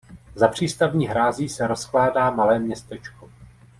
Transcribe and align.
Za 0.35 0.47
přístavní 0.47 1.07
hrází 1.07 1.49
se 1.49 1.67
rozkládá 1.67 2.31
malé 2.31 2.59
městečko. 2.59 3.29